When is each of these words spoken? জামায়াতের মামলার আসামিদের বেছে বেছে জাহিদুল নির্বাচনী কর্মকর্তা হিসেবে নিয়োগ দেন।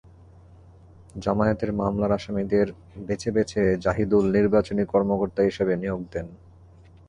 জামায়াতের 1.15 1.71
মামলার 1.73 2.11
আসামিদের 2.11 2.67
বেছে 3.07 3.29
বেছে 3.31 3.61
জাহিদুল 3.77 4.25
নির্বাচনী 4.31 4.83
কর্মকর্তা 4.85 5.41
হিসেবে 5.43 5.73
নিয়োগ 5.75 6.01
দেন। 6.13 6.27